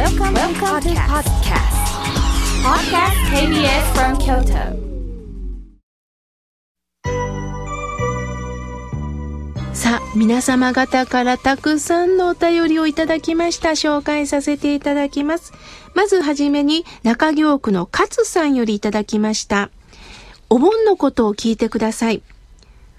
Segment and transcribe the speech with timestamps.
[0.00, 1.76] Welcome, Welcome to podcast.
[2.64, 4.72] Podcast KBS from Kyoto.
[9.74, 13.70] さあ、皆様方からたくさんのお便りをいただきました。
[13.70, 15.52] 紹介させていただきます。
[15.94, 19.68] まずはじめに、中京区の勝さんよりいただきました。
[20.48, 22.22] お盆のことを聞いてください。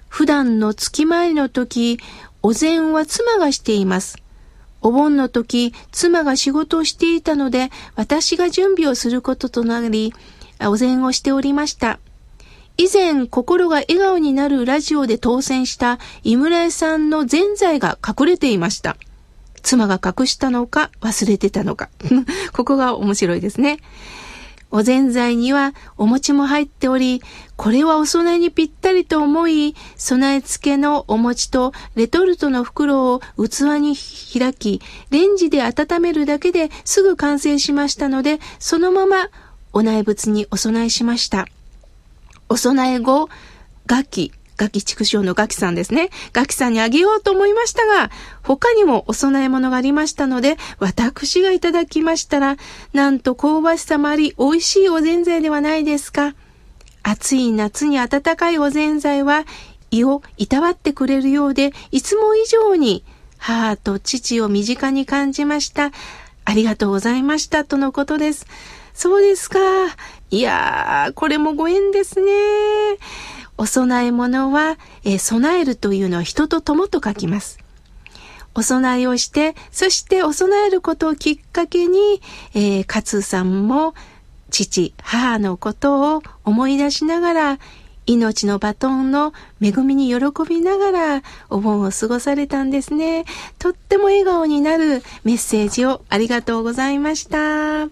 [0.08, 1.98] 普段の月参りの時、
[2.44, 4.21] お膳は妻がしています。
[4.82, 10.12] お盆の時、妻が仕事をしていたので、私が準備をすることとなり、
[10.60, 11.98] お膳をしておりました。
[12.76, 18.96] 以前、心が笑顔になるラジオで当選した井村屋さんのぜんざいが隠れていました。
[19.62, 21.88] 妻が隠したのか忘れてたのか。
[22.52, 23.78] ここが面白いですね。
[24.72, 27.22] おぜんざいにはお餅も入っており、
[27.56, 39.28] これはお供えにぴったりと思い、備え付けのお餅とレトルトの袋を器に開き、レンジで温めるだけですぐ完成しましたので、そのまま
[39.74, 41.46] お内仏にお供えしました。
[42.48, 43.28] お供え後、
[43.86, 46.10] ガキ、ガキ畜生のガキさんですね。
[46.32, 48.10] ガキさんにあげようと思いましたが、
[48.42, 52.56] 他にもお供え物がありましたので、私がいただきましたら、
[52.92, 56.34] なんと香ばしさもあり、美味しいおぜんざいではないですか。
[57.02, 59.44] 暑い夏に温かいおぜんざいは、
[59.90, 63.04] 胃をいたわってくれるようで、いつも以上に
[63.38, 65.90] 母と父を身近に感じました。
[66.44, 67.64] ありがとうございました。
[67.64, 68.46] とのことです。
[68.94, 69.58] そうですか。
[70.30, 72.32] いやー、これもご縁ですね。
[73.58, 77.58] お供え物は、えー、備えるというのは人と共と書きます。
[78.54, 82.20] お供えをして、そしてお供えることをきっかけに、
[82.54, 83.94] えー、勝さんも
[84.50, 87.58] 父、母のことを思い出しながら、
[88.06, 90.16] 命のバトンの恵みに喜
[90.48, 93.24] びながらお盆を過ごされたんですね。
[93.58, 97.88] とっても笑顔になるメッセージをありがとうございました。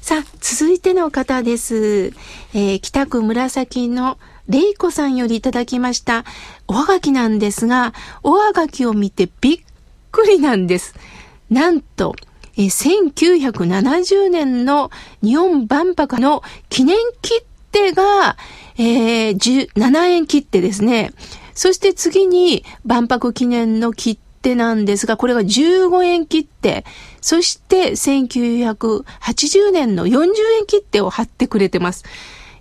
[0.00, 2.12] さあ、続いての方です。
[2.54, 4.18] えー、北区紫の
[4.50, 6.24] レイコさんよりいただきました。
[6.66, 7.94] おはがきなんですが、
[8.24, 9.60] おはがきを見てびっ
[10.10, 10.96] くりなんです。
[11.50, 12.16] なんと、
[12.56, 14.90] え、1970年の
[15.22, 18.36] 日本万博の記念切手が、
[18.76, 21.12] えー、7円切手ですね。
[21.54, 26.84] そして次に万博記念の切手なんですが、これが15円切手。
[27.20, 32.04] そして1980年の40円切手を貼ってくれてます。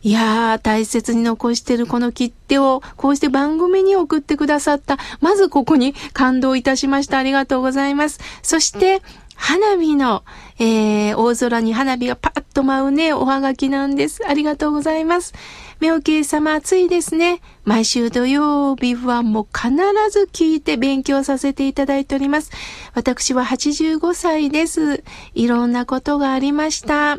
[0.01, 4.97] いやー、大切に残してるこの切手を、こうして番組に送ってくださった。
[5.19, 7.17] まずここに感動いたしました。
[7.17, 8.19] ありがとうございます。
[8.41, 9.01] そして、
[9.35, 10.23] 花火の、
[10.59, 14.21] えー、大空に花火がパッと舞うね、おはがきなんです。
[14.27, 15.33] ありがとうございます。
[15.79, 17.41] 妙慶様暑いですね。
[17.63, 19.71] 毎週土曜日はもう必
[20.11, 22.51] ず聞いて勉強させていただいております。
[22.93, 25.03] 私は85歳です。
[25.33, 27.17] いろんなことがありました。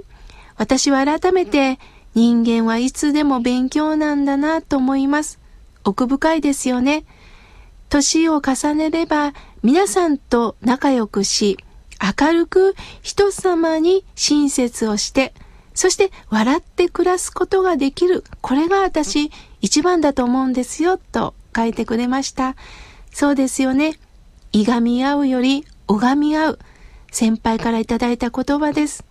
[0.56, 1.78] 私は改めて
[2.14, 5.38] 人間はいつでも勉強なんだなと思います。
[5.84, 7.04] 奥深いですよね。
[7.88, 9.32] 年を重ねれば
[9.62, 11.58] 皆さんと仲良くし、
[12.00, 15.34] 明るく人様に親切をして、
[15.74, 18.24] そして笑って暮らすことができる。
[18.40, 22.56] これが私一番だと思うんですよ、と書いてくれました。
[23.12, 23.98] そうですよね。
[24.52, 26.58] いがみ合うより拝み合う。
[27.12, 29.04] 先輩からいただいた言葉です。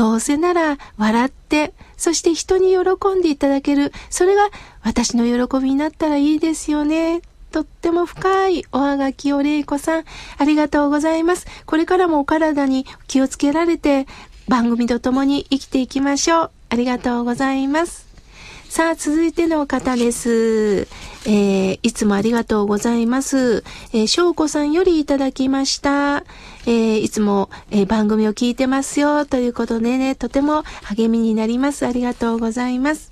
[0.00, 3.92] どうせなら笑って、そして人に喜んでいただける。
[4.08, 4.48] それが
[4.80, 7.20] 私の喜びになったらいいですよね。
[7.52, 10.04] とっても深いおはがきをれいこさん、
[10.38, 11.46] ありがとうございます。
[11.66, 14.06] これからもお体に気をつけられて、
[14.48, 16.50] 番組と共に生きていきましょう。
[16.70, 18.09] ありがとうございます。
[18.70, 20.86] さあ、続いての方です。
[21.26, 23.64] えー、いつもありがとうございます。
[23.92, 26.18] えー、翔子さんよりいただきました。
[26.18, 29.26] えー、いつも、えー、番組を聞いてますよ。
[29.26, 31.84] ということでね、とても励みになります。
[31.84, 33.10] ありがとうございます。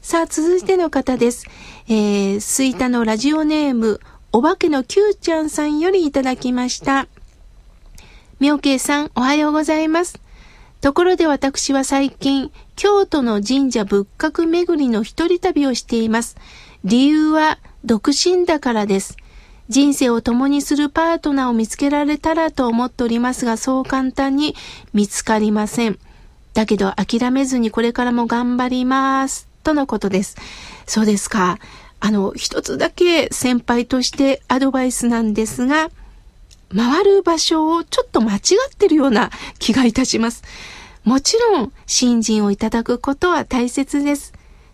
[0.00, 1.44] さあ、続いての方です。
[1.86, 4.00] えー、スイタのラジオネーム、
[4.32, 7.08] お化けの Q ちゃんさんよりいただきました。
[8.40, 10.23] 妙慶さん、おはようございます。
[10.84, 16.36] ところで私は最近、京都の神社仏閣巡りの一人旅をしています。
[16.84, 19.16] 理由は、独身だからです。
[19.70, 24.54] 人生を共にするパートナーを見つけられたらと思っておりますが、そう簡単に
[24.92, 25.98] 見つかりません。
[26.52, 29.48] だけど諦めずにこれからも頑張ります。
[29.62, 30.36] とのことです。
[30.84, 31.58] そうですか。
[31.98, 35.88] あの、一つだけ先輩としてアドバイスなんですが、
[36.76, 40.42] 回る場所をちょっと間違ってるような気がいたします。
[41.04, 44.32] もちろん、信心をいただくことは大切です。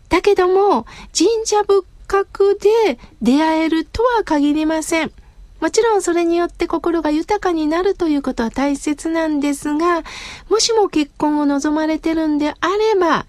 [0.09, 0.87] だけども、
[1.17, 5.13] 神社仏閣で出会えるとは限りません。
[5.61, 10.03] もちろんそれによって心が豊かになるということは大切なんですが、
[10.49, 13.27] もしも結婚を望まれてるんであれば、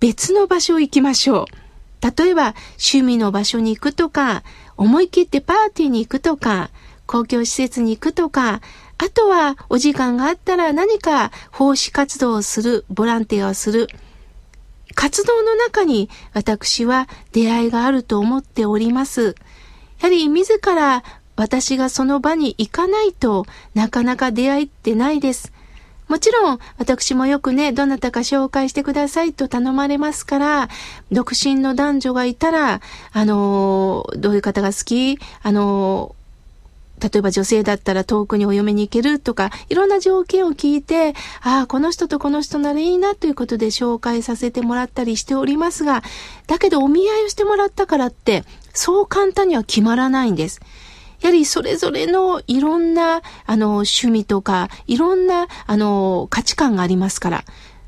[0.00, 2.22] 別の場所行きましょう。
[2.22, 4.42] 例えば、趣味の場所に行くとか、
[4.78, 6.70] 思い切ってパーティーに行くとか、
[7.10, 8.60] 公共施設に行くとか、
[8.96, 13.88] あとはお時間があったら何か奉仕活動をする、ボランティアをする。
[14.94, 19.34] 活動の中に私は出会いがあると思っております。
[19.98, 21.02] やはり自ら
[21.34, 25.52] 私がその場に行かないとなかなか出会いってないです。
[26.06, 30.68] もちろん、私もよくね、どなたか紹介してくださいと頼まれますから、
[31.10, 32.80] 独身の男女がいたら、
[33.12, 36.14] あのどういう方が好きあの
[37.00, 46.02] 例えば女性だったら遠くにお嫁に行けるとか、いろんな条件を聞いて、ああ、この人とこの人ならいいなということで紹介させてもらったりしておりますが、
[46.46, 50.60] だけどお見合いをしてもらったからって、そう簡単には決まらないんです。
[51.20, 57.44] やはりそれぞれのいろんな、あの、趣味とか、いろんな、あの、価値観がありますから。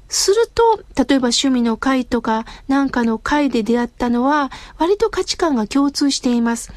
[0.08, 6.72] すると、例えば趣味の会とか、なんかの会で出会ったのは、割と価値観が共通しています。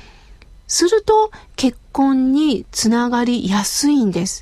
[0.67, 4.41] すると、結婚につながりやすいんです。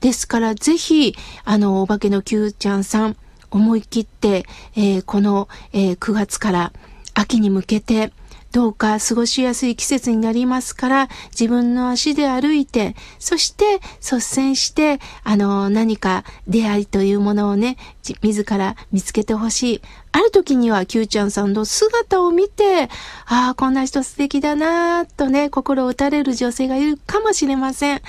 [0.00, 1.14] ですから、ぜひ、
[1.44, 3.16] あの、お化けの Q ちゃんさん、
[3.50, 6.72] 思い切って、えー、この、えー、9月から
[7.14, 8.12] 秋に向けて、
[8.52, 17.78] どうか過ごしやすい季節になりますから、自分の足で歩いて、そして率先して、あの、何か出会いというものをね、
[18.22, 19.80] 自ら見つけてほしい。
[20.12, 22.90] ある時には、Q ちゃんさんの姿を見て、
[23.24, 28.02] ああ、こんな人素敵だなとね、心を打たれる女性がいるかもしれません。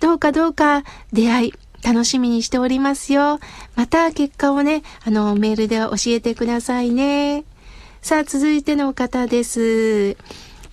[0.00, 0.82] どうかどうか
[1.12, 3.38] 出会い、楽しみにしておりますよ。
[3.76, 7.44] また結果をね、あの、メールで教えてくださいね。
[8.02, 10.16] さあ、続いての方です。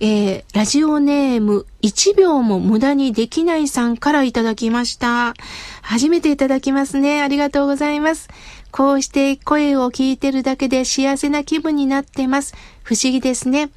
[0.00, 5.34] ー、ラジオネーム、1秒も無駄にできないさんからいただきました。
[5.82, 7.20] 初めていただきますね。
[7.20, 8.28] ありがとうございます。
[8.70, 12.54] こうして声を聞いてるだけで幸せな気分になってます。
[12.82, 13.70] 不思議ですね。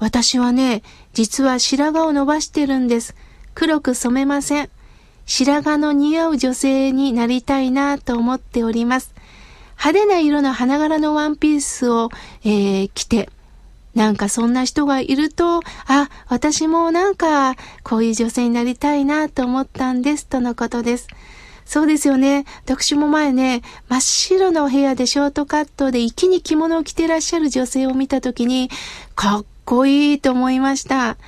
[0.00, 3.14] 私はね、実は白髪を伸ばしてるんです。
[3.54, 4.70] 黒く染めません。
[5.24, 9.14] 白髪の似合う女性になりたいなと思っております。
[9.78, 12.10] 派手な色の花柄のワンピースを、
[12.44, 13.30] えー、着て、
[13.94, 21.08] なんかそんな人がいると、あ、私もなんかこういう女性になりたいなと思ったんです、とのことです。
[21.64, 22.44] そうですよね。
[22.64, 28.70] 私も前ね、真っ白の部屋でショートカットで一気に着物を着てらっしゃる女性を見たときに、
[29.14, 31.18] かっこいいと思いました。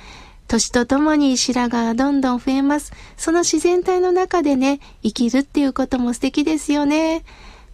[0.47, 2.91] 年とともに白髪がどんどん増えます。
[3.17, 7.23] その自然体の中でね、生きるっていうことも素敵ですよね。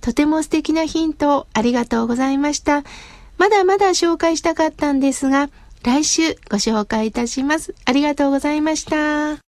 [0.08, 2.86] とても素敵なヒントをありがとうございました。
[3.38, 5.50] まだまだ紹介したかったんですが、
[5.84, 7.76] 来週ご紹介いたします。
[7.84, 9.47] ありがとうございました。